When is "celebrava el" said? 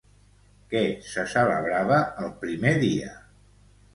1.33-2.33